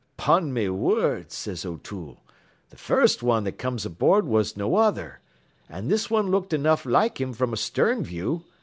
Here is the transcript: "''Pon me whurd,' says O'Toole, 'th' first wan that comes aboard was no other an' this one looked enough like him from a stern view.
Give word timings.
"''Pon 0.17 0.51
me 0.51 0.65
whurd,' 0.67 1.31
says 1.31 1.63
O'Toole, 1.63 2.17
'th' 2.71 2.75
first 2.79 3.21
wan 3.21 3.43
that 3.43 3.59
comes 3.59 3.85
aboard 3.85 4.25
was 4.25 4.57
no 4.57 4.77
other 4.77 5.19
an' 5.69 5.89
this 5.89 6.09
one 6.09 6.31
looked 6.31 6.53
enough 6.53 6.87
like 6.87 7.21
him 7.21 7.33
from 7.33 7.53
a 7.53 7.55
stern 7.55 8.03
view. 8.03 8.43